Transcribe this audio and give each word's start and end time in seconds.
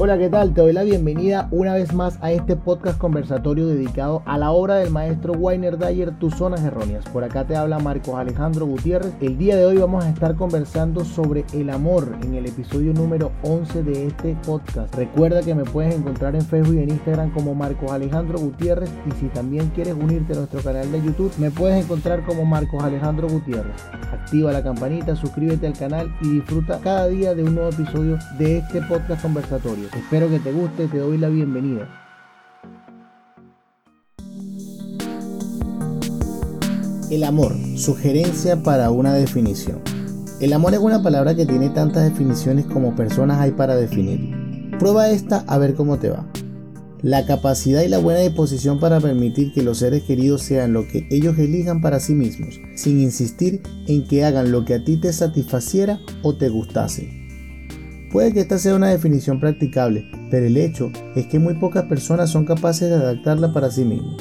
Hola, 0.00 0.16
¿qué 0.16 0.28
tal? 0.28 0.54
Te 0.54 0.60
doy 0.60 0.72
la 0.72 0.84
bienvenida 0.84 1.48
una 1.50 1.74
vez 1.74 1.92
más 1.92 2.20
a 2.22 2.30
este 2.30 2.54
podcast 2.54 2.98
conversatorio 2.98 3.66
dedicado 3.66 4.22
a 4.26 4.38
la 4.38 4.52
obra 4.52 4.76
del 4.76 4.90
maestro 4.90 5.32
Weiner 5.32 5.76
Dyer, 5.76 6.16
Tus 6.20 6.36
Zonas 6.36 6.62
Erróneas. 6.62 7.04
Por 7.06 7.24
acá 7.24 7.44
te 7.44 7.56
habla 7.56 7.80
Marcos 7.80 8.14
Alejandro 8.14 8.64
Gutiérrez. 8.64 9.12
El 9.20 9.36
día 9.38 9.56
de 9.56 9.66
hoy 9.66 9.76
vamos 9.78 10.04
a 10.04 10.10
estar 10.10 10.36
conversando 10.36 11.04
sobre 11.04 11.44
el 11.52 11.68
amor 11.70 12.16
en 12.22 12.34
el 12.36 12.46
episodio 12.46 12.94
número 12.94 13.32
11 13.42 13.82
de 13.82 14.06
este 14.06 14.36
podcast. 14.46 14.94
Recuerda 14.94 15.42
que 15.42 15.56
me 15.56 15.64
puedes 15.64 15.92
encontrar 15.96 16.36
en 16.36 16.42
Facebook 16.42 16.76
y 16.76 16.82
en 16.84 16.90
Instagram 16.90 17.32
como 17.32 17.56
Marcos 17.56 17.90
Alejandro 17.90 18.38
Gutiérrez 18.38 18.90
y 19.04 19.10
si 19.18 19.26
también 19.26 19.66
quieres 19.74 19.94
unirte 19.94 20.32
a 20.32 20.36
nuestro 20.36 20.60
canal 20.60 20.92
de 20.92 21.02
YouTube 21.02 21.32
me 21.38 21.50
puedes 21.50 21.84
encontrar 21.84 22.24
como 22.24 22.44
Marcos 22.44 22.84
Alejandro 22.84 23.26
Gutiérrez. 23.28 23.74
Activa 24.12 24.52
la 24.52 24.62
campanita, 24.62 25.16
suscríbete 25.16 25.66
al 25.66 25.76
canal 25.76 26.14
y 26.22 26.34
disfruta 26.34 26.78
cada 26.78 27.08
día 27.08 27.34
de 27.34 27.42
un 27.42 27.56
nuevo 27.56 27.70
episodio 27.70 28.16
de 28.38 28.58
este 28.58 28.80
podcast 28.82 29.22
conversatorio. 29.22 29.87
Espero 29.96 30.28
que 30.28 30.38
te 30.38 30.52
guste, 30.52 30.86
te 30.86 30.98
doy 30.98 31.18
la 31.18 31.28
bienvenida. 31.28 31.88
El 37.10 37.24
amor, 37.24 37.54
sugerencia 37.76 38.62
para 38.62 38.90
una 38.90 39.14
definición. 39.14 39.80
El 40.40 40.52
amor 40.52 40.74
es 40.74 40.80
una 40.80 41.02
palabra 41.02 41.34
que 41.34 41.46
tiene 41.46 41.70
tantas 41.70 42.04
definiciones 42.04 42.66
como 42.66 42.94
personas 42.94 43.40
hay 43.40 43.52
para 43.52 43.76
definir. 43.76 44.78
Prueba 44.78 45.08
esta 45.08 45.44
a 45.46 45.58
ver 45.58 45.74
cómo 45.74 45.98
te 45.98 46.10
va. 46.10 46.26
La 47.00 47.24
capacidad 47.24 47.82
y 47.82 47.88
la 47.88 47.98
buena 47.98 48.20
disposición 48.20 48.80
para 48.80 49.00
permitir 49.00 49.52
que 49.52 49.62
los 49.62 49.78
seres 49.78 50.02
queridos 50.02 50.42
sean 50.42 50.72
lo 50.72 50.86
que 50.86 51.06
ellos 51.10 51.38
elijan 51.38 51.80
para 51.80 52.00
sí 52.00 52.14
mismos, 52.14 52.60
sin 52.76 53.00
insistir 53.00 53.62
en 53.86 54.06
que 54.06 54.24
hagan 54.24 54.52
lo 54.52 54.64
que 54.64 54.74
a 54.74 54.84
ti 54.84 55.00
te 55.00 55.12
satisfaciera 55.12 56.00
o 56.22 56.36
te 56.36 56.48
gustase. 56.48 57.27
Puede 58.10 58.32
que 58.32 58.40
esta 58.40 58.58
sea 58.58 58.74
una 58.74 58.88
definición 58.88 59.38
practicable, 59.38 60.10
pero 60.30 60.46
el 60.46 60.56
hecho 60.56 60.90
es 61.14 61.26
que 61.26 61.38
muy 61.38 61.54
pocas 61.54 61.84
personas 61.84 62.30
son 62.30 62.46
capaces 62.46 62.88
de 62.88 62.94
adaptarla 62.94 63.52
para 63.52 63.70
sí 63.70 63.84
mismos. 63.84 64.16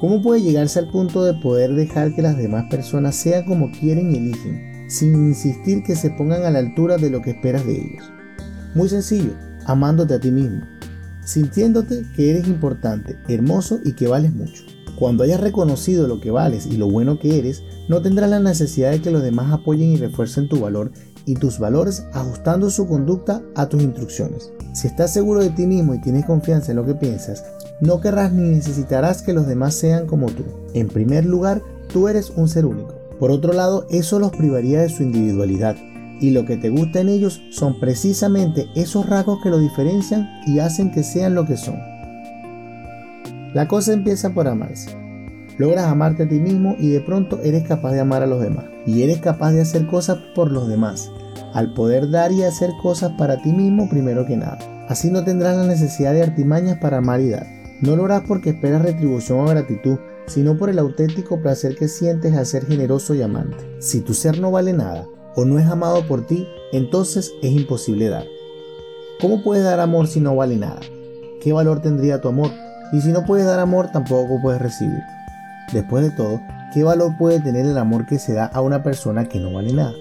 ¿Cómo 0.00 0.22
puede 0.22 0.40
llegarse 0.40 0.78
al 0.78 0.88
punto 0.88 1.22
de 1.22 1.34
poder 1.34 1.74
dejar 1.74 2.14
que 2.14 2.22
las 2.22 2.38
demás 2.38 2.64
personas 2.70 3.14
sean 3.14 3.44
como 3.44 3.70
quieren 3.72 4.10
y 4.10 4.16
eligen, 4.16 4.88
sin 4.88 5.14
insistir 5.14 5.82
que 5.82 5.96
se 5.96 6.10
pongan 6.10 6.44
a 6.44 6.50
la 6.50 6.60
altura 6.60 6.96
de 6.96 7.10
lo 7.10 7.20
que 7.20 7.32
esperas 7.32 7.66
de 7.66 7.74
ellos? 7.74 8.10
Muy 8.74 8.88
sencillo, 8.88 9.32
amándote 9.66 10.14
a 10.14 10.20
ti 10.20 10.30
mismo, 10.30 10.62
sintiéndote 11.22 12.04
que 12.14 12.30
eres 12.30 12.48
importante, 12.48 13.18
hermoso 13.28 13.80
y 13.84 13.92
que 13.92 14.08
vales 14.08 14.32
mucho. 14.32 14.62
Cuando 14.98 15.24
hayas 15.24 15.40
reconocido 15.40 16.08
lo 16.08 16.22
que 16.22 16.30
vales 16.30 16.64
y 16.64 16.78
lo 16.78 16.88
bueno 16.88 17.18
que 17.18 17.38
eres, 17.38 17.62
no 17.86 18.00
tendrás 18.00 18.30
la 18.30 18.40
necesidad 18.40 18.92
de 18.92 19.02
que 19.02 19.10
los 19.10 19.22
demás 19.22 19.52
apoyen 19.52 19.92
y 19.92 19.96
refuercen 19.98 20.48
tu 20.48 20.60
valor 20.60 20.92
y 21.26 21.34
tus 21.34 21.58
valores 21.58 22.04
ajustando 22.14 22.70
su 22.70 22.86
conducta 22.88 23.42
a 23.54 23.66
tus 23.66 23.82
instrucciones. 23.82 24.52
Si 24.72 24.86
estás 24.86 25.12
seguro 25.12 25.40
de 25.40 25.50
ti 25.50 25.66
mismo 25.66 25.94
y 25.94 26.00
tienes 26.00 26.24
confianza 26.24 26.72
en 26.72 26.76
lo 26.76 26.86
que 26.86 26.94
piensas, 26.94 27.44
no 27.80 28.00
querrás 28.00 28.32
ni 28.32 28.48
necesitarás 28.48 29.20
que 29.20 29.34
los 29.34 29.46
demás 29.46 29.74
sean 29.74 30.06
como 30.06 30.28
tú. 30.28 30.44
En 30.72 30.88
primer 30.88 31.26
lugar, 31.26 31.60
tú 31.92 32.08
eres 32.08 32.30
un 32.30 32.48
ser 32.48 32.64
único. 32.64 32.94
Por 33.18 33.30
otro 33.30 33.52
lado, 33.52 33.86
eso 33.90 34.18
los 34.18 34.30
privaría 34.30 34.80
de 34.80 34.88
su 34.88 35.02
individualidad 35.02 35.76
y 36.20 36.30
lo 36.30 36.46
que 36.46 36.56
te 36.56 36.70
gusta 36.70 37.00
en 37.00 37.10
ellos 37.10 37.42
son 37.50 37.78
precisamente 37.78 38.68
esos 38.74 39.06
rasgos 39.06 39.42
que 39.42 39.50
los 39.50 39.60
diferencian 39.60 40.28
y 40.46 40.60
hacen 40.60 40.90
que 40.90 41.02
sean 41.02 41.34
lo 41.34 41.44
que 41.46 41.56
son. 41.56 41.76
La 43.52 43.68
cosa 43.68 43.92
empieza 43.92 44.30
por 44.30 44.48
amarse. 44.48 45.05
Logras 45.58 45.86
amarte 45.86 46.24
a 46.24 46.28
ti 46.28 46.38
mismo 46.38 46.76
y 46.78 46.90
de 46.90 47.00
pronto 47.00 47.40
eres 47.42 47.66
capaz 47.66 47.92
de 47.92 48.00
amar 48.00 48.22
a 48.22 48.26
los 48.26 48.40
demás. 48.40 48.66
Y 48.86 49.02
eres 49.02 49.18
capaz 49.18 49.52
de 49.52 49.62
hacer 49.62 49.86
cosas 49.86 50.18
por 50.34 50.52
los 50.52 50.68
demás, 50.68 51.10
al 51.54 51.72
poder 51.72 52.10
dar 52.10 52.30
y 52.32 52.42
hacer 52.42 52.70
cosas 52.82 53.12
para 53.16 53.40
ti 53.40 53.52
mismo 53.52 53.88
primero 53.88 54.26
que 54.26 54.36
nada. 54.36 54.58
Así 54.88 55.10
no 55.10 55.24
tendrás 55.24 55.56
la 55.56 55.64
necesidad 55.64 56.12
de 56.12 56.22
artimañas 56.22 56.78
para 56.78 56.98
amar 56.98 57.20
y 57.20 57.30
dar. 57.30 57.46
No 57.80 57.96
lo 57.96 58.04
harás 58.04 58.22
porque 58.28 58.50
esperas 58.50 58.82
retribución 58.82 59.40
o 59.40 59.46
gratitud, 59.46 59.98
sino 60.26 60.56
por 60.56 60.70
el 60.70 60.78
auténtico 60.78 61.40
placer 61.40 61.76
que 61.76 61.88
sientes 61.88 62.34
al 62.34 62.46
ser 62.46 62.66
generoso 62.66 63.14
y 63.14 63.22
amante. 63.22 63.56
Si 63.80 64.00
tu 64.00 64.14
ser 64.14 64.38
no 64.40 64.50
vale 64.50 64.72
nada 64.72 65.06
o 65.34 65.44
no 65.44 65.58
es 65.58 65.66
amado 65.66 66.06
por 66.06 66.26
ti, 66.26 66.46
entonces 66.72 67.32
es 67.42 67.52
imposible 67.52 68.08
dar. 68.08 68.24
¿Cómo 69.20 69.42
puedes 69.42 69.64
dar 69.64 69.80
amor 69.80 70.06
si 70.06 70.20
no 70.20 70.36
vale 70.36 70.56
nada? 70.56 70.80
¿Qué 71.40 71.52
valor 71.52 71.80
tendría 71.80 72.20
tu 72.20 72.28
amor? 72.28 72.50
Y 72.92 73.00
si 73.00 73.08
no 73.08 73.24
puedes 73.24 73.46
dar 73.46 73.60
amor, 73.60 73.90
tampoco 73.92 74.38
puedes 74.42 74.60
recibir. 74.60 75.00
Después 75.72 76.04
de 76.04 76.10
todo, 76.10 76.40
¿qué 76.72 76.84
valor 76.84 77.16
puede 77.18 77.40
tener 77.40 77.66
el 77.66 77.78
amor 77.78 78.06
que 78.06 78.18
se 78.18 78.34
da 78.34 78.46
a 78.46 78.60
una 78.60 78.82
persona 78.82 79.28
que 79.28 79.40
no 79.40 79.52
vale 79.52 79.72
nada? 79.72 79.94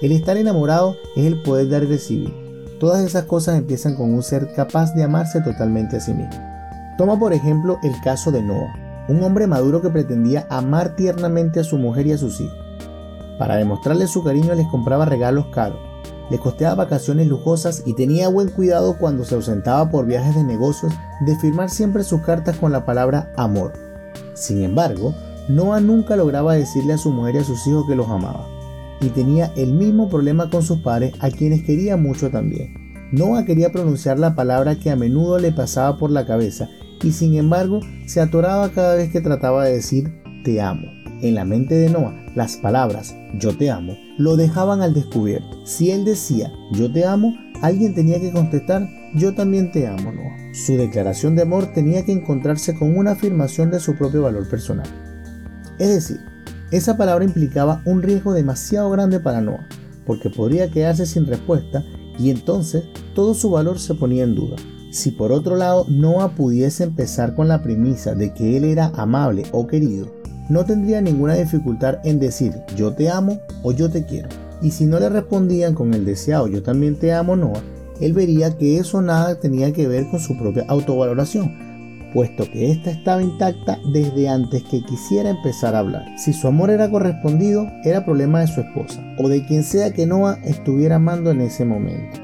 El 0.00 0.12
estar 0.12 0.36
enamorado 0.36 0.96
es 1.16 1.26
el 1.26 1.42
poder 1.42 1.68
dar 1.68 1.82
y 1.82 1.86
recibir. 1.86 2.32
Todas 2.78 3.04
esas 3.04 3.24
cosas 3.24 3.58
empiezan 3.58 3.96
con 3.96 4.12
un 4.12 4.22
ser 4.22 4.52
capaz 4.54 4.94
de 4.94 5.02
amarse 5.02 5.40
totalmente 5.40 5.96
a 5.96 6.00
sí 6.00 6.12
mismo. 6.12 6.34
Toma 6.96 7.18
por 7.18 7.32
ejemplo 7.32 7.78
el 7.82 7.92
caso 8.02 8.30
de 8.30 8.42
Noah, 8.42 9.06
un 9.08 9.22
hombre 9.22 9.46
maduro 9.46 9.82
que 9.82 9.90
pretendía 9.90 10.46
amar 10.48 10.94
tiernamente 10.96 11.60
a 11.60 11.64
su 11.64 11.76
mujer 11.76 12.06
y 12.06 12.12
a 12.12 12.18
sus 12.18 12.40
hijos. 12.40 12.58
Para 13.38 13.56
demostrarle 13.56 14.06
su 14.06 14.22
cariño 14.22 14.54
les 14.54 14.68
compraba 14.68 15.04
regalos 15.04 15.46
caros, 15.46 15.78
les 16.30 16.40
costeaba 16.40 16.76
vacaciones 16.76 17.26
lujosas 17.26 17.82
y 17.84 17.94
tenía 17.94 18.28
buen 18.28 18.48
cuidado 18.48 18.96
cuando 18.98 19.24
se 19.24 19.34
ausentaba 19.34 19.90
por 19.90 20.06
viajes 20.06 20.34
de 20.34 20.44
negocios 20.44 20.92
de 21.26 21.36
firmar 21.36 21.68
siempre 21.68 22.04
sus 22.04 22.22
cartas 22.22 22.56
con 22.56 22.72
la 22.72 22.84
palabra 22.84 23.32
amor. 23.36 23.72
Sin 24.34 24.62
embargo, 24.62 25.14
Noah 25.48 25.80
nunca 25.80 26.16
lograba 26.16 26.54
decirle 26.54 26.94
a 26.94 26.98
su 26.98 27.10
mujer 27.10 27.34
y 27.34 27.38
a 27.38 27.44
sus 27.44 27.66
hijos 27.66 27.86
que 27.86 27.96
los 27.96 28.08
amaba, 28.08 28.48
y 29.00 29.08
tenía 29.08 29.52
el 29.56 29.72
mismo 29.74 30.08
problema 30.08 30.48
con 30.50 30.62
sus 30.62 30.78
padres 30.78 31.14
a 31.20 31.30
quienes 31.30 31.62
quería 31.62 31.96
mucho 31.96 32.30
también. 32.30 32.74
Noah 33.12 33.44
quería 33.44 33.70
pronunciar 33.70 34.18
la 34.18 34.34
palabra 34.34 34.76
que 34.78 34.90
a 34.90 34.96
menudo 34.96 35.38
le 35.38 35.52
pasaba 35.52 35.98
por 35.98 36.10
la 36.10 36.26
cabeza 36.26 36.68
y 37.02 37.12
sin 37.12 37.34
embargo 37.34 37.80
se 38.06 38.20
atoraba 38.20 38.70
cada 38.70 38.96
vez 38.96 39.10
que 39.12 39.20
trataba 39.20 39.64
de 39.64 39.74
decir 39.74 40.12
te 40.44 40.60
amo. 40.60 40.86
En 41.22 41.34
la 41.34 41.44
mente 41.44 41.74
de 41.74 41.90
Noah, 41.90 42.14
las 42.34 42.56
palabras 42.56 43.14
yo 43.38 43.56
te 43.56 43.70
amo 43.70 43.94
lo 44.18 44.36
dejaban 44.36 44.82
al 44.82 44.94
descubierto. 44.94 45.64
Si 45.64 45.90
él 45.90 46.04
decía 46.04 46.52
yo 46.72 46.90
te 46.92 47.04
amo, 47.04 47.34
alguien 47.64 47.94
tenía 47.94 48.20
que 48.20 48.30
contestar 48.30 48.88
yo 49.14 49.34
también 49.34 49.70
te 49.70 49.86
amo, 49.86 50.12
Noah. 50.12 50.36
Su 50.52 50.76
declaración 50.76 51.36
de 51.36 51.42
amor 51.42 51.72
tenía 51.72 52.04
que 52.04 52.12
encontrarse 52.12 52.74
con 52.74 52.96
una 52.96 53.12
afirmación 53.12 53.70
de 53.70 53.80
su 53.80 53.94
propio 53.94 54.22
valor 54.22 54.48
personal. 54.48 54.86
Es 55.78 55.88
decir, 55.88 56.20
esa 56.72 56.96
palabra 56.96 57.24
implicaba 57.24 57.80
un 57.84 58.02
riesgo 58.02 58.32
demasiado 58.32 58.90
grande 58.90 59.20
para 59.20 59.40
Noah, 59.40 59.68
porque 60.04 60.30
podría 60.30 60.70
quedarse 60.70 61.06
sin 61.06 61.26
respuesta 61.26 61.84
y 62.18 62.30
entonces 62.30 62.84
todo 63.14 63.34
su 63.34 63.50
valor 63.50 63.78
se 63.78 63.94
ponía 63.94 64.24
en 64.24 64.34
duda. 64.34 64.56
Si 64.90 65.12
por 65.12 65.32
otro 65.32 65.56
lado 65.56 65.86
Noah 65.88 66.34
pudiese 66.34 66.84
empezar 66.84 67.34
con 67.34 67.48
la 67.48 67.62
premisa 67.62 68.14
de 68.14 68.34
que 68.34 68.56
él 68.56 68.64
era 68.64 68.92
amable 68.96 69.44
o 69.52 69.66
querido, 69.66 70.12
no 70.48 70.64
tendría 70.64 71.00
ninguna 71.00 71.34
dificultad 71.34 71.98
en 72.04 72.18
decir 72.18 72.52
yo 72.76 72.94
te 72.94 73.10
amo 73.10 73.40
o 73.62 73.72
yo 73.72 73.90
te 73.90 74.04
quiero. 74.04 74.28
Y 74.62 74.70
si 74.70 74.86
no 74.86 74.98
le 74.98 75.08
respondían 75.08 75.74
con 75.74 75.94
el 75.94 76.04
deseado 76.04 76.48
yo 76.48 76.62
también 76.62 76.96
te 76.96 77.12
amo 77.12 77.36
Noah, 77.36 77.62
él 78.00 78.12
vería 78.12 78.56
que 78.56 78.78
eso 78.78 79.02
nada 79.02 79.38
tenía 79.38 79.72
que 79.72 79.86
ver 79.86 80.08
con 80.10 80.20
su 80.20 80.36
propia 80.36 80.64
autovaloración, 80.68 82.10
puesto 82.12 82.44
que 82.50 82.70
ésta 82.70 82.90
estaba 82.90 83.22
intacta 83.22 83.78
desde 83.92 84.28
antes 84.28 84.62
que 84.64 84.82
quisiera 84.84 85.30
empezar 85.30 85.74
a 85.74 85.80
hablar. 85.80 86.04
Si 86.16 86.32
su 86.32 86.46
amor 86.48 86.70
era 86.70 86.90
correspondido, 86.90 87.66
era 87.84 88.04
problema 88.04 88.40
de 88.40 88.48
su 88.48 88.60
esposa, 88.60 89.02
o 89.18 89.28
de 89.28 89.44
quien 89.46 89.64
sea 89.64 89.92
que 89.92 90.06
Noah 90.06 90.38
estuviera 90.44 90.96
amando 90.96 91.30
en 91.30 91.40
ese 91.40 91.64
momento. 91.64 92.20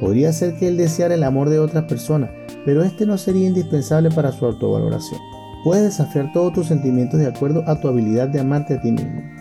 Podría 0.00 0.32
ser 0.32 0.56
que 0.56 0.68
él 0.68 0.76
deseara 0.76 1.14
el 1.14 1.22
amor 1.22 1.48
de 1.48 1.58
otras 1.58 1.84
personas, 1.84 2.30
pero 2.64 2.82
este 2.82 3.06
no 3.06 3.16
sería 3.18 3.46
indispensable 3.46 4.10
para 4.10 4.32
su 4.32 4.44
autovaloración. 4.44 5.20
Puedes 5.64 5.84
desafiar 5.84 6.30
todos 6.32 6.52
tus 6.52 6.66
sentimientos 6.66 7.20
de 7.20 7.26
acuerdo 7.26 7.64
a 7.66 7.80
tu 7.80 7.88
habilidad 7.88 8.28
de 8.28 8.40
amarte 8.40 8.74
a 8.74 8.80
ti 8.80 8.92
mismo. 8.92 9.33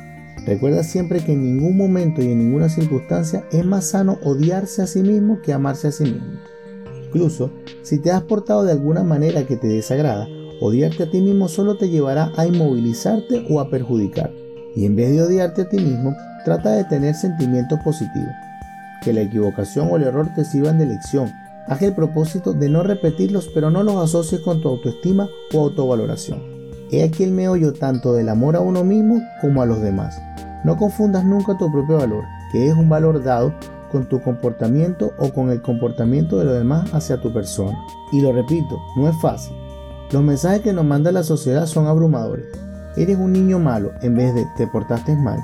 Recuerda 0.45 0.83
siempre 0.83 1.23
que 1.23 1.33
en 1.33 1.43
ningún 1.43 1.77
momento 1.77 2.21
y 2.21 2.31
en 2.31 2.39
ninguna 2.39 2.67
circunstancia 2.67 3.45
es 3.51 3.65
más 3.65 3.85
sano 3.85 4.17
odiarse 4.23 4.81
a 4.81 4.87
sí 4.87 5.01
mismo 5.01 5.41
que 5.41 5.53
amarse 5.53 5.87
a 5.87 5.91
sí 5.91 6.03
mismo. 6.03 6.39
Incluso, 7.05 7.51
si 7.81 7.99
te 7.99 8.11
has 8.11 8.23
portado 8.23 8.65
de 8.65 8.73
alguna 8.73 9.03
manera 9.03 9.45
que 9.45 9.55
te 9.55 9.67
desagrada, 9.67 10.27
odiarte 10.59 11.03
a 11.03 11.11
ti 11.11 11.21
mismo 11.21 11.47
solo 11.47 11.77
te 11.77 11.89
llevará 11.89 12.31
a 12.35 12.45
inmovilizarte 12.45 13.45
o 13.49 13.61
a 13.61 13.69
perjudicar. 13.69 14.33
Y 14.75 14.85
en 14.85 14.95
vez 14.95 15.11
de 15.11 15.21
odiarte 15.21 15.61
a 15.61 15.69
ti 15.69 15.77
mismo, 15.77 16.13
trata 16.43 16.71
de 16.71 16.83
tener 16.85 17.15
sentimientos 17.15 17.79
positivos. 17.83 18.33
Que 19.01 19.13
la 19.13 19.21
equivocación 19.21 19.89
o 19.91 19.95
el 19.95 20.03
error 20.03 20.27
te 20.35 20.43
sirvan 20.43 20.77
de 20.77 20.87
lección. 20.87 21.31
Haz 21.67 21.81
el 21.83 21.93
propósito 21.93 22.53
de 22.53 22.67
no 22.67 22.83
repetirlos, 22.83 23.49
pero 23.53 23.69
no 23.69 23.83
los 23.83 24.03
asocies 24.03 24.41
con 24.41 24.61
tu 24.61 24.67
autoestima 24.67 25.29
o 25.53 25.59
autovaloración. 25.61 26.41
He 26.91 27.03
aquí 27.03 27.23
el 27.23 27.31
meollo 27.31 27.73
tanto 27.73 28.13
del 28.13 28.29
amor 28.29 28.55
a 28.55 28.59
uno 28.59 28.83
mismo 28.83 29.21
como 29.41 29.61
a 29.61 29.65
los 29.65 29.81
demás. 29.81 30.21
No 30.63 30.77
confundas 30.77 31.25
nunca 31.25 31.57
tu 31.57 31.71
propio 31.71 31.97
valor, 31.97 32.25
que 32.51 32.67
es 32.67 32.75
un 32.75 32.89
valor 32.89 33.23
dado 33.23 33.53
con 33.91 34.07
tu 34.07 34.21
comportamiento 34.21 35.13
o 35.17 35.29
con 35.29 35.49
el 35.51 35.61
comportamiento 35.61 36.37
de 36.37 36.45
los 36.45 36.53
demás 36.55 36.93
hacia 36.93 37.21
tu 37.21 37.31
persona. 37.33 37.77
Y 38.11 38.21
lo 38.21 38.31
repito, 38.31 38.81
no 38.95 39.07
es 39.07 39.15
fácil. 39.21 39.55
Los 40.11 40.23
mensajes 40.23 40.61
que 40.61 40.73
nos 40.73 40.85
manda 40.85 41.11
la 41.11 41.23
sociedad 41.23 41.65
son 41.65 41.87
abrumadores. 41.87 42.45
Eres 42.95 43.17
un 43.17 43.33
niño 43.33 43.59
malo 43.59 43.91
en 44.01 44.15
vez 44.15 44.33
de 44.33 44.45
te 44.57 44.67
portaste 44.67 45.15
mal. 45.15 45.39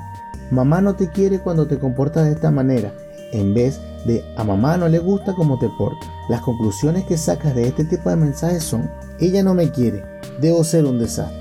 Mamá 0.52 0.82
no 0.82 0.96
te 0.96 1.10
quiere 1.10 1.40
cuando 1.40 1.68
te 1.68 1.80
comportas 1.80 2.26
de 2.26 2.32
esta 2.32 2.52
manera 2.52 2.92
en 3.32 3.54
vez 3.54 3.80
de 4.06 4.24
a 4.38 4.44
mamá 4.44 4.78
no 4.78 4.88
le 4.88 5.00
gusta 5.00 5.34
cómo 5.34 5.58
te 5.60 5.70
portas. 5.70 6.10
Las 6.30 6.42
conclusiones 6.42 7.06
que 7.06 7.18
sacas 7.18 7.56
de 7.56 7.68
este 7.68 7.84
tipo 7.86 8.10
de 8.10 8.16
mensajes 8.16 8.64
son, 8.64 8.90
ella 9.20 9.44
no 9.44 9.54
me 9.54 9.70
quiere, 9.72 10.04
debo 10.40 10.64
ser 10.64 10.86
un 10.86 11.00
desastre. 11.00 11.38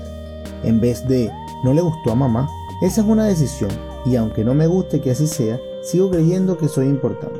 En 0.63 0.79
vez 0.79 1.07
de, 1.07 1.31
no 1.63 1.73
le 1.73 1.81
gustó 1.81 2.11
a 2.11 2.15
mamá, 2.15 2.49
esa 2.81 3.01
es 3.01 3.07
una 3.07 3.25
decisión 3.25 3.71
y 4.05 4.15
aunque 4.15 4.43
no 4.43 4.53
me 4.53 4.67
guste 4.67 5.01
que 5.01 5.11
así 5.11 5.27
sea, 5.27 5.59
sigo 5.83 6.09
creyendo 6.09 6.57
que 6.57 6.67
soy 6.67 6.87
importante. 6.87 7.39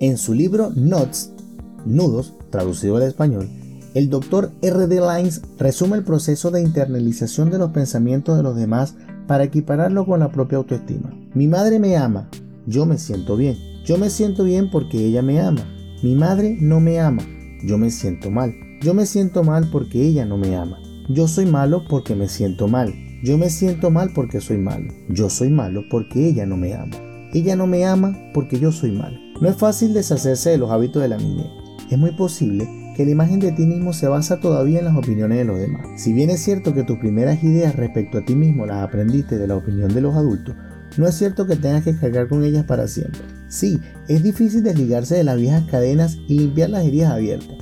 En 0.00 0.16
su 0.16 0.32
libro 0.32 0.70
Nudos, 0.74 2.34
traducido 2.50 2.96
al 2.96 3.02
español, 3.02 3.48
el 3.92 4.08
doctor 4.08 4.52
R.D. 4.62 5.00
Lines 5.00 5.42
resume 5.58 5.96
el 5.96 6.04
proceso 6.04 6.50
de 6.50 6.62
internalización 6.62 7.50
de 7.50 7.58
los 7.58 7.72
pensamientos 7.72 8.36
de 8.36 8.42
los 8.42 8.56
demás 8.56 8.94
para 9.26 9.44
equipararlo 9.44 10.06
con 10.06 10.20
la 10.20 10.30
propia 10.30 10.58
autoestima. 10.58 11.12
Mi 11.34 11.46
madre 11.46 11.78
me 11.78 11.96
ama, 11.96 12.28
yo 12.66 12.86
me 12.86 12.98
siento 12.98 13.36
bien. 13.36 13.56
Yo 13.84 13.98
me 13.98 14.10
siento 14.10 14.44
bien 14.44 14.70
porque 14.70 15.04
ella 15.04 15.22
me 15.22 15.40
ama. 15.40 15.62
Mi 16.02 16.14
madre 16.14 16.56
no 16.60 16.80
me 16.80 17.00
ama, 17.00 17.22
yo 17.64 17.78
me 17.78 17.90
siento 17.90 18.30
mal. 18.30 18.54
Yo 18.80 18.94
me 18.94 19.06
siento 19.06 19.42
mal 19.42 19.68
porque 19.70 20.00
ella 20.00 20.24
no 20.24 20.38
me 20.38 20.56
ama. 20.56 20.78
Yo 21.08 21.26
soy 21.28 21.46
malo 21.46 21.84
porque 21.88 22.14
me 22.14 22.28
siento 22.28 22.68
mal. 22.68 22.94
Yo 23.22 23.36
me 23.36 23.50
siento 23.50 23.90
mal 23.90 24.12
porque 24.14 24.40
soy 24.40 24.56
malo. 24.56 24.94
Yo 25.10 25.28
soy 25.28 25.50
malo 25.50 25.84
porque 25.90 26.26
ella 26.26 26.46
no 26.46 26.56
me 26.56 26.72
ama. 26.72 26.96
Ella 27.34 27.54
no 27.54 27.66
me 27.66 27.84
ama 27.84 28.18
porque 28.32 28.58
yo 28.58 28.72
soy 28.72 28.92
malo. 28.92 29.18
No 29.42 29.48
es 29.48 29.56
fácil 29.56 29.92
deshacerse 29.92 30.48
de 30.50 30.58
los 30.58 30.70
hábitos 30.70 31.02
de 31.02 31.08
la 31.08 31.18
niñez. 31.18 31.46
Es 31.90 31.98
muy 31.98 32.12
posible 32.12 32.66
que 32.96 33.04
la 33.04 33.10
imagen 33.10 33.38
de 33.38 33.52
ti 33.52 33.66
mismo 33.66 33.92
se 33.92 34.08
basa 34.08 34.40
todavía 34.40 34.78
en 34.78 34.86
las 34.86 34.96
opiniones 34.96 35.36
de 35.36 35.44
los 35.44 35.58
demás. 35.58 36.00
Si 36.00 36.14
bien 36.14 36.30
es 36.30 36.40
cierto 36.40 36.72
que 36.72 36.82
tus 36.82 36.98
primeras 36.98 37.44
ideas 37.44 37.76
respecto 37.76 38.16
a 38.16 38.24
ti 38.24 38.34
mismo 38.34 38.64
las 38.64 38.82
aprendiste 38.82 39.36
de 39.36 39.46
la 39.46 39.56
opinión 39.56 39.92
de 39.92 40.00
los 40.00 40.14
adultos, 40.14 40.54
no 40.96 41.06
es 41.06 41.14
cierto 41.14 41.46
que 41.46 41.56
tengas 41.56 41.84
que 41.84 41.96
cargar 41.96 42.26
con 42.26 42.42
ellas 42.42 42.64
para 42.64 42.88
siempre. 42.88 43.20
Sí, 43.48 43.78
es 44.08 44.22
difícil 44.22 44.62
desligarse 44.62 45.16
de 45.16 45.24
las 45.24 45.36
viejas 45.36 45.64
cadenas 45.70 46.16
y 46.26 46.38
limpiar 46.38 46.70
las 46.70 46.86
heridas 46.86 47.12
abiertas, 47.12 47.58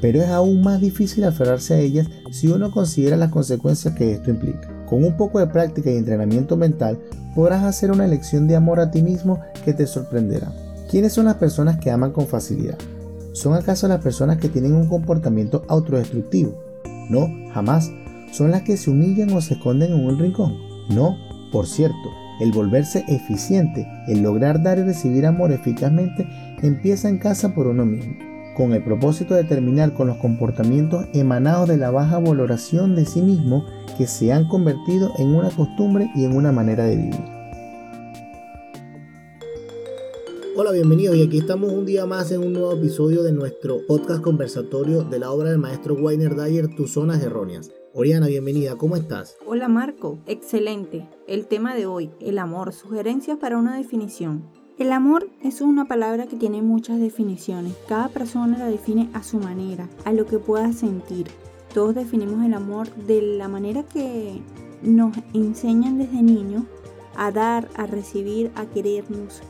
pero 0.00 0.22
es 0.22 0.28
aún 0.28 0.62
más 0.62 0.80
difícil 0.80 1.24
aferrarse 1.24 1.74
a 1.74 1.80
ellas 1.80 2.06
si 2.30 2.46
uno 2.46 2.70
considera 2.70 3.16
las 3.16 3.30
consecuencias 3.30 3.94
que 3.94 4.12
esto 4.12 4.30
implica. 4.30 4.71
Con 4.92 5.04
un 5.04 5.16
poco 5.16 5.38
de 5.38 5.46
práctica 5.46 5.90
y 5.90 5.96
entrenamiento 5.96 6.54
mental 6.58 6.98
podrás 7.34 7.64
hacer 7.64 7.90
una 7.90 8.04
elección 8.04 8.46
de 8.46 8.56
amor 8.56 8.78
a 8.78 8.90
ti 8.90 9.00
mismo 9.00 9.40
que 9.64 9.72
te 9.72 9.86
sorprenderá. 9.86 10.52
¿Quiénes 10.90 11.14
son 11.14 11.24
las 11.24 11.36
personas 11.36 11.78
que 11.78 11.90
aman 11.90 12.12
con 12.12 12.26
facilidad? 12.26 12.76
¿Son 13.32 13.54
acaso 13.54 13.88
las 13.88 14.02
personas 14.02 14.36
que 14.36 14.50
tienen 14.50 14.74
un 14.74 14.88
comportamiento 14.88 15.64
autodestructivo? 15.66 16.62
No, 17.08 17.26
jamás. 17.54 17.90
¿Son 18.32 18.50
las 18.50 18.64
que 18.64 18.76
se 18.76 18.90
humillan 18.90 19.32
o 19.32 19.40
se 19.40 19.54
esconden 19.54 19.94
en 19.94 20.04
un 20.04 20.18
rincón? 20.18 20.58
No, 20.90 21.16
por 21.52 21.66
cierto, 21.66 22.10
el 22.42 22.52
volverse 22.52 23.02
eficiente, 23.08 23.88
el 24.08 24.20
lograr 24.20 24.62
dar 24.62 24.78
y 24.78 24.82
recibir 24.82 25.24
amor 25.24 25.52
eficazmente, 25.52 26.28
empieza 26.60 27.08
en 27.08 27.16
casa 27.16 27.54
por 27.54 27.66
uno 27.66 27.86
mismo, 27.86 28.12
con 28.54 28.72
el 28.72 28.82
propósito 28.82 29.34
de 29.34 29.44
terminar 29.44 29.94
con 29.94 30.06
los 30.06 30.18
comportamientos 30.18 31.06
emanados 31.14 31.68
de 31.68 31.76
la 31.76 31.90
baja 31.90 32.18
valoración 32.18 32.94
de 32.94 33.04
sí 33.04 33.22
mismo 33.22 33.64
que 33.96 34.06
se 34.06 34.32
han 34.32 34.48
convertido 34.48 35.12
en 35.18 35.34
una 35.34 35.50
costumbre 35.50 36.10
y 36.14 36.24
en 36.24 36.36
una 36.36 36.52
manera 36.52 36.84
de 36.84 36.96
vivir. 36.96 37.42
Hola, 40.54 40.70
bienvenidos 40.70 41.16
y 41.16 41.22
aquí 41.22 41.38
estamos 41.38 41.72
un 41.72 41.86
día 41.86 42.04
más 42.04 42.30
en 42.30 42.42
un 42.44 42.52
nuevo 42.52 42.72
episodio 42.72 43.22
de 43.22 43.32
nuestro 43.32 43.78
podcast 43.86 44.20
conversatorio 44.22 45.02
de 45.02 45.18
la 45.18 45.30
obra 45.30 45.50
del 45.50 45.58
maestro 45.58 45.94
Weiner 45.94 46.36
Dyer, 46.36 46.68
Tus 46.76 46.92
Zonas 46.92 47.22
Erróneas. 47.22 47.70
Oriana, 47.94 48.26
bienvenida, 48.26 48.76
¿cómo 48.76 48.96
estás? 48.96 49.36
Hola 49.46 49.68
Marco, 49.68 50.18
excelente. 50.26 51.08
El 51.26 51.46
tema 51.46 51.74
de 51.74 51.86
hoy, 51.86 52.10
el 52.20 52.38
amor, 52.38 52.72
sugerencias 52.72 53.38
para 53.38 53.58
una 53.58 53.76
definición. 53.76 54.61
El 54.82 54.90
amor 54.90 55.30
es 55.44 55.60
una 55.60 55.84
palabra 55.84 56.26
que 56.26 56.34
tiene 56.34 56.60
muchas 56.60 56.98
definiciones. 56.98 57.72
Cada 57.86 58.08
persona 58.08 58.58
la 58.58 58.66
define 58.66 59.10
a 59.12 59.22
su 59.22 59.38
manera, 59.38 59.88
a 60.04 60.12
lo 60.12 60.26
que 60.26 60.40
pueda 60.40 60.72
sentir. 60.72 61.28
Todos 61.72 61.94
definimos 61.94 62.44
el 62.44 62.52
amor 62.52 62.92
de 62.96 63.22
la 63.22 63.46
manera 63.46 63.84
que 63.84 64.42
nos 64.82 65.16
enseñan 65.34 65.98
desde 65.98 66.20
niños 66.20 66.64
a 67.14 67.30
dar, 67.30 67.68
a 67.76 67.86
recibir, 67.86 68.50
a 68.56 68.66
querernos, 68.66 69.42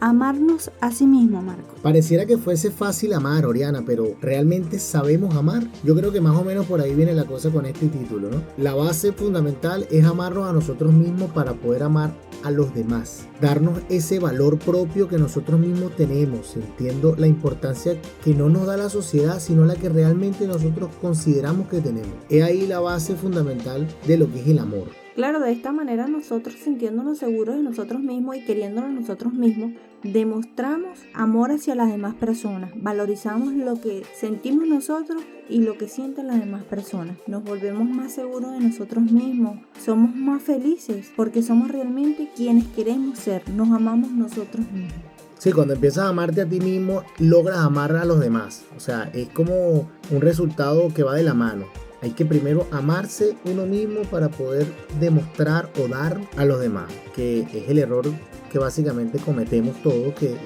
amarnos 0.00 0.70
a 0.80 0.90
sí 0.92 1.06
mismo, 1.06 1.42
Marco. 1.42 1.74
Pareciera 1.82 2.26
que 2.26 2.38
fuese 2.38 2.70
fácil 2.70 3.12
amar, 3.12 3.46
Oriana, 3.46 3.82
pero 3.86 4.14
¿realmente 4.20 4.78
sabemos 4.78 5.34
amar? 5.36 5.66
Yo 5.84 5.94
creo 5.94 6.12
que 6.12 6.20
más 6.20 6.36
o 6.36 6.44
menos 6.44 6.66
por 6.66 6.80
ahí 6.80 6.94
viene 6.94 7.14
la 7.14 7.24
cosa 7.24 7.50
con 7.50 7.66
este 7.66 7.88
título, 7.88 8.30
¿no? 8.30 8.42
La 8.56 8.74
base 8.74 9.12
fundamental 9.12 9.86
es 9.90 10.04
amarnos 10.04 10.48
a 10.48 10.52
nosotros 10.52 10.92
mismos 10.92 11.30
para 11.32 11.54
poder 11.54 11.82
amar 11.82 12.12
a 12.44 12.50
los 12.50 12.74
demás. 12.74 13.26
Darnos 13.40 13.80
ese 13.88 14.18
valor 14.18 14.58
propio 14.58 15.08
que 15.08 15.18
nosotros 15.18 15.58
mismos 15.58 15.94
tenemos, 15.96 16.56
entiendo 16.56 17.14
la 17.16 17.26
importancia 17.26 17.96
que 18.24 18.34
no 18.34 18.48
nos 18.48 18.66
da 18.66 18.76
la 18.76 18.90
sociedad, 18.90 19.40
sino 19.40 19.64
la 19.64 19.76
que 19.76 19.88
realmente 19.88 20.46
nosotros 20.46 20.90
consideramos 21.00 21.68
que 21.68 21.80
tenemos. 21.80 22.12
Es 22.28 22.42
ahí 22.42 22.66
la 22.66 22.80
base 22.80 23.14
fundamental 23.14 23.86
de 24.06 24.16
lo 24.16 24.30
que 24.32 24.40
es 24.40 24.48
el 24.48 24.58
amor. 24.58 24.97
Claro, 25.18 25.40
de 25.40 25.50
esta 25.50 25.72
manera 25.72 26.06
nosotros 26.06 26.54
sintiéndonos 26.62 27.18
seguros 27.18 27.56
de 27.56 27.62
nosotros 27.64 28.00
mismos 28.00 28.36
y 28.36 28.44
queriéndonos 28.44 28.92
nosotros 28.92 29.32
mismos, 29.32 29.72
demostramos 30.04 31.00
amor 31.12 31.50
hacia 31.50 31.74
las 31.74 31.90
demás 31.90 32.14
personas, 32.14 32.70
valorizamos 32.76 33.52
lo 33.52 33.80
que 33.80 34.04
sentimos 34.14 34.68
nosotros 34.68 35.20
y 35.48 35.62
lo 35.62 35.76
que 35.76 35.88
sienten 35.88 36.28
las 36.28 36.38
demás 36.38 36.62
personas. 36.62 37.16
Nos 37.26 37.42
volvemos 37.42 37.88
más 37.88 38.12
seguros 38.12 38.52
de 38.52 38.60
nosotros 38.60 39.10
mismos, 39.10 39.58
somos 39.84 40.14
más 40.14 40.40
felices 40.40 41.10
porque 41.16 41.42
somos 41.42 41.68
realmente 41.68 42.30
quienes 42.36 42.68
queremos 42.68 43.18
ser, 43.18 43.42
nos 43.50 43.72
amamos 43.72 44.12
nosotros 44.12 44.70
mismos. 44.70 45.02
Sí, 45.36 45.50
cuando 45.50 45.74
empiezas 45.74 46.04
a 46.04 46.10
amarte 46.10 46.42
a 46.42 46.48
ti 46.48 46.60
mismo, 46.60 47.02
logras 47.18 47.58
amar 47.58 47.96
a 47.96 48.04
los 48.04 48.20
demás. 48.20 48.66
O 48.76 48.80
sea, 48.80 49.10
es 49.12 49.28
como 49.30 49.90
un 50.12 50.20
resultado 50.20 50.94
que 50.94 51.02
va 51.02 51.16
de 51.16 51.24
la 51.24 51.34
mano. 51.34 51.64
Hay 52.00 52.10
que 52.10 52.24
primero 52.24 52.66
amarse 52.70 53.36
uno 53.44 53.66
mismo 53.66 54.02
para 54.02 54.28
poder 54.28 54.66
demostrar 55.00 55.70
o 55.82 55.88
dar 55.88 56.20
a 56.36 56.44
los 56.44 56.60
demás, 56.60 56.92
que 57.14 57.40
es 57.40 57.68
el 57.68 57.78
error 57.78 58.04
que 58.52 58.58
básicamente 58.58 59.18
cometemos 59.18 59.82
todos, 59.82 60.14
que 60.14 60.36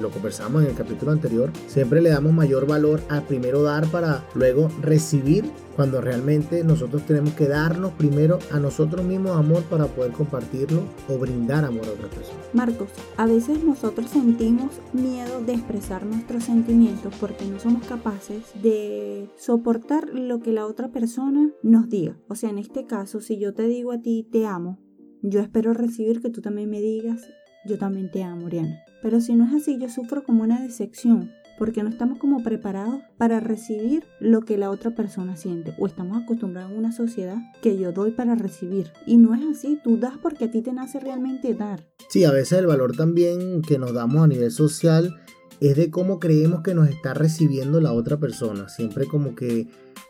lo 0.00 0.10
conversamos 0.10 0.62
en 0.62 0.70
el 0.70 0.76
capítulo 0.76 1.12
anterior, 1.12 1.50
siempre 1.66 2.00
le 2.00 2.10
damos 2.10 2.32
mayor 2.32 2.66
valor 2.66 3.00
a 3.08 3.22
primero 3.22 3.62
dar 3.62 3.86
para 3.88 4.24
luego 4.34 4.68
recibir, 4.80 5.44
cuando 5.76 6.00
realmente 6.00 6.64
nosotros 6.64 7.06
tenemos 7.06 7.32
que 7.32 7.48
darnos 7.48 7.92
primero 7.92 8.38
a 8.50 8.58
nosotros 8.58 9.04
mismos 9.04 9.36
amor 9.36 9.62
para 9.64 9.86
poder 9.86 10.12
compartirlo 10.12 10.82
o 11.08 11.18
brindar 11.18 11.64
amor 11.64 11.86
a 11.86 11.92
otras 11.92 12.14
personas. 12.14 12.46
Marcos, 12.52 12.88
a 13.16 13.26
veces 13.26 13.64
nosotros 13.64 14.10
sentimos 14.10 14.80
miedo 14.92 15.40
de 15.40 15.54
expresar 15.54 16.04
nuestros 16.04 16.44
sentimientos 16.44 17.14
porque 17.18 17.46
no 17.46 17.58
somos 17.58 17.86
capaces 17.86 18.42
de 18.62 19.30
soportar 19.36 20.08
lo 20.12 20.40
que 20.40 20.52
la 20.52 20.66
otra 20.66 20.90
persona 20.90 21.50
nos 21.62 21.88
diga. 21.88 22.18
O 22.28 22.34
sea, 22.34 22.50
en 22.50 22.58
este 22.58 22.84
caso, 22.86 23.20
si 23.20 23.38
yo 23.38 23.54
te 23.54 23.66
digo 23.66 23.92
a 23.92 24.00
ti 24.00 24.28
te 24.30 24.46
amo, 24.46 24.78
yo 25.22 25.40
espero 25.40 25.72
recibir 25.72 26.20
que 26.20 26.30
tú 26.30 26.40
también 26.40 26.68
me 26.68 26.80
digas 26.80 27.22
yo 27.64 27.78
también 27.78 28.10
te 28.10 28.22
amo, 28.22 28.46
Oriana. 28.46 28.84
Pero 29.02 29.20
si 29.20 29.34
no 29.34 29.46
es 29.46 29.54
así, 29.54 29.78
yo 29.78 29.88
sufro 29.88 30.22
como 30.24 30.42
una 30.42 30.60
decepción, 30.60 31.32
porque 31.58 31.82
no 31.82 31.90
estamos 31.90 32.18
como 32.18 32.42
preparados 32.42 33.00
para 33.18 33.40
recibir 33.40 34.04
lo 34.20 34.42
que 34.42 34.58
la 34.58 34.70
otra 34.70 34.94
persona 34.94 35.36
siente, 35.36 35.74
o 35.78 35.86
estamos 35.86 36.22
acostumbrados 36.22 36.72
a 36.72 36.74
una 36.74 36.92
sociedad 36.92 37.36
que 37.60 37.78
yo 37.78 37.92
doy 37.92 38.12
para 38.12 38.34
recibir. 38.34 38.92
Y 39.06 39.16
no 39.16 39.34
es 39.34 39.42
así, 39.44 39.78
tú 39.82 39.96
das 39.96 40.18
porque 40.20 40.46
a 40.46 40.50
ti 40.50 40.62
te 40.62 40.72
nace 40.72 41.00
realmente 41.00 41.54
dar. 41.54 41.86
Sí, 42.08 42.24
a 42.24 42.32
veces 42.32 42.58
el 42.58 42.66
valor 42.66 42.96
también 42.96 43.62
que 43.62 43.78
nos 43.78 43.92
damos 43.92 44.22
a 44.22 44.28
nivel 44.28 44.50
social 44.50 45.14
es 45.62 45.76
de 45.76 45.90
cómo 45.90 46.18
creemos 46.18 46.62
que 46.62 46.74
nos 46.74 46.88
está 46.88 47.14
recibiendo 47.14 47.80
la 47.80 47.92
otra 47.92 48.18
persona. 48.18 48.68
Siempre 48.68 49.06
como 49.06 49.36
que 49.36 49.68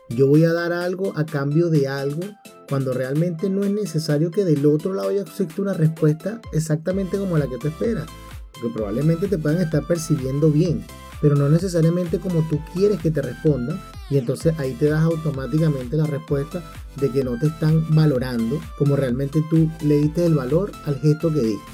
yo 0.09 0.25
voy 0.25 0.45
a 0.45 0.53
dar 0.53 0.73
algo 0.73 1.13
a 1.15 1.27
cambio 1.27 1.69
de 1.69 1.87
algo 1.87 2.21
cuando 2.67 2.91
realmente 2.91 3.51
no 3.51 3.63
es 3.63 3.71
necesario 3.71 4.31
que 4.31 4.45
del 4.45 4.65
otro 4.65 4.95
lado 4.95 5.09
haya 5.09 5.25
una 5.59 5.73
respuesta 5.73 6.41
exactamente 6.53 7.19
como 7.19 7.37
la 7.37 7.47
que 7.47 7.59
tú 7.59 7.67
esperas. 7.67 8.07
Porque 8.51 8.69
probablemente 8.73 9.27
te 9.27 9.37
puedan 9.37 9.61
estar 9.61 9.85
percibiendo 9.85 10.49
bien, 10.49 10.83
pero 11.21 11.35
no 11.35 11.47
necesariamente 11.49 12.17
como 12.17 12.41
tú 12.49 12.59
quieres 12.73 12.99
que 12.99 13.11
te 13.11 13.21
respondan. 13.21 13.79
Y 14.09 14.17
entonces 14.17 14.55
ahí 14.57 14.73
te 14.73 14.87
das 14.87 15.03
automáticamente 15.03 15.97
la 15.97 16.07
respuesta 16.07 16.63
de 16.99 17.11
que 17.11 17.23
no 17.23 17.37
te 17.37 17.47
están 17.47 17.85
valorando 17.95 18.59
como 18.77 18.95
realmente 18.95 19.43
tú 19.51 19.69
le 19.83 19.97
diste 19.97 20.25
el 20.25 20.33
valor 20.33 20.71
al 20.85 20.99
gesto 20.99 21.31
que 21.31 21.41
diste. 21.41 21.71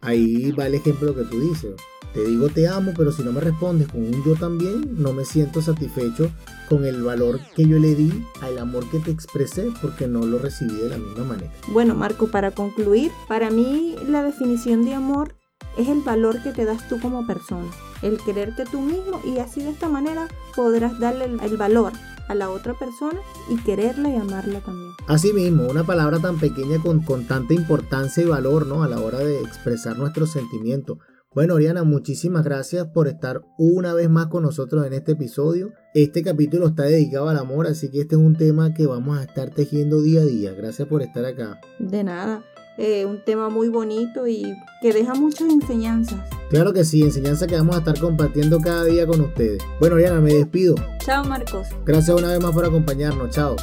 Ahí 0.00 0.50
va 0.52 0.66
el 0.66 0.74
ejemplo 0.74 1.14
que 1.14 1.22
tú 1.22 1.40
dices. 1.40 1.74
Te 2.14 2.24
digo 2.24 2.48
te 2.48 2.66
amo, 2.66 2.92
pero 2.96 3.12
si 3.12 3.22
no 3.22 3.32
me 3.32 3.40
respondes 3.40 3.88
con 3.88 4.02
un 4.02 4.24
yo 4.24 4.34
también, 4.34 4.96
no 5.00 5.12
me 5.12 5.24
siento 5.24 5.62
satisfecho 5.62 6.30
con 6.68 6.84
el 6.84 7.02
valor 7.02 7.40
que 7.54 7.66
yo 7.66 7.78
le 7.78 7.94
di 7.94 8.24
al 8.40 8.58
amor 8.58 8.88
que 8.90 8.98
te 8.98 9.10
expresé 9.10 9.70
porque 9.80 10.08
no 10.08 10.20
lo 10.26 10.38
recibí 10.38 10.74
de 10.74 10.88
la 10.88 10.98
misma 10.98 11.24
manera. 11.24 11.52
Bueno, 11.68 11.94
Marco, 11.94 12.28
para 12.28 12.50
concluir, 12.50 13.12
para 13.28 13.50
mí 13.50 13.94
la 14.08 14.24
definición 14.24 14.84
de 14.84 14.94
amor 14.94 15.34
es 15.76 15.88
el 15.88 16.00
valor 16.00 16.42
que 16.42 16.52
te 16.52 16.64
das 16.64 16.88
tú 16.88 17.00
como 17.00 17.26
persona, 17.26 17.68
el 18.02 18.18
quererte 18.18 18.64
tú 18.64 18.80
mismo 18.80 19.20
y 19.24 19.38
así 19.38 19.62
de 19.62 19.70
esta 19.70 19.88
manera 19.88 20.26
podrás 20.56 20.98
darle 20.98 21.26
el, 21.26 21.56
valor 21.56 21.92
a 22.28 22.34
la 22.34 22.50
otra 22.50 22.74
persona 22.74 23.20
y 23.48 23.56
quererla 23.62 24.10
y 24.10 24.16
amarla 24.16 24.60
también. 24.60 24.90
Asimismo, 25.06 25.66
una 25.68 25.84
palabra 25.84 26.18
tan 26.18 26.38
pequeña 26.38 26.80
con, 26.80 27.02
con 27.02 27.26
tanta 27.26 27.54
importancia 27.54 28.22
y 28.22 28.26
valor 28.26 28.66
¿no? 28.66 28.82
a 28.82 28.88
la 28.88 29.00
hora 29.00 29.18
de 29.18 29.40
expresar 29.40 29.96
nuestros 29.96 30.30
sentimientos 30.30 30.98
Bueno, 31.32 31.54
Oriana, 31.54 31.84
muchísimas 31.84 32.42
gracias 32.42 32.88
por 32.88 33.06
estar 33.06 33.42
una 33.56 33.94
vez 33.94 34.10
más 34.10 34.26
con 34.26 34.42
nosotros 34.42 34.84
en 34.84 34.94
este 34.94 35.12
episodio. 35.12 35.72
Este 35.94 36.24
capítulo 36.24 36.66
está 36.66 36.82
dedicado 36.82 37.28
al 37.28 37.38
amor, 37.38 37.68
así 37.68 37.88
que 37.88 38.00
este 38.00 38.16
es 38.16 38.20
un 38.20 38.34
tema 38.34 38.74
que 38.74 38.88
vamos 38.88 39.16
a 39.16 39.22
estar 39.22 39.50
tejiendo 39.50 40.02
día 40.02 40.22
a 40.22 40.24
día. 40.24 40.52
Gracias 40.54 40.88
por 40.88 41.02
estar 41.02 41.24
acá. 41.24 41.60
De 41.78 42.02
nada. 42.02 42.42
Eh, 42.78 43.06
un 43.06 43.24
tema 43.24 43.48
muy 43.48 43.68
bonito 43.68 44.26
y 44.26 44.42
que 44.82 44.92
deja 44.92 45.14
muchas 45.14 45.48
enseñanzas. 45.52 46.18
Claro 46.48 46.72
que 46.72 46.84
sí, 46.84 47.02
enseñanza 47.02 47.46
que 47.46 47.54
vamos 47.54 47.76
a 47.76 47.78
estar 47.78 48.00
compartiendo 48.00 48.58
cada 48.58 48.82
día 48.82 49.06
con 49.06 49.20
ustedes. 49.20 49.62
Bueno, 49.78 49.94
Oriana, 49.94 50.20
me 50.20 50.34
despido. 50.34 50.74
Chao, 50.98 51.24
Marcos. 51.24 51.68
Gracias 51.86 52.18
una 52.18 52.30
vez 52.30 52.42
más 52.42 52.52
por 52.52 52.64
acompañarnos. 52.64 53.30
Chao. 53.30 53.54